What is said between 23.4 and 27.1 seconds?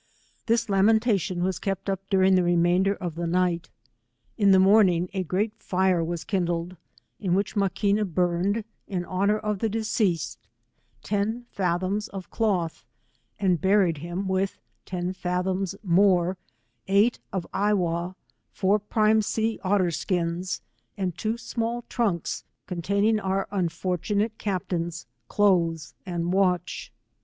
unfortunate captain's clothes and watch.